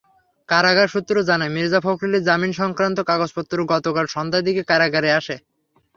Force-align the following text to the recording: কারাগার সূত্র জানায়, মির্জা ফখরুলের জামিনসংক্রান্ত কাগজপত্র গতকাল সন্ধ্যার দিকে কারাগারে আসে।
কারাগার 0.49 0.87
সূত্র 0.87 1.15
জানায়, 1.29 1.53
মির্জা 1.55 1.79
ফখরুলের 1.85 2.25
জামিনসংক্রান্ত 2.29 2.97
কাগজপত্র 3.09 3.57
গতকাল 3.73 4.05
সন্ধ্যার 4.15 4.45
দিকে 4.47 4.61
কারাগারে 4.71 5.09
আসে। 5.19 5.35